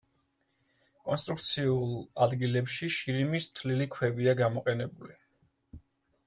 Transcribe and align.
კონსტრუქციულ 1.09 1.91
ადგილებში 2.27 2.89
შირიმის 2.97 3.49
თლილი 3.61 3.89
ქვებია 3.97 4.35
გამოყენებული. 4.41 5.21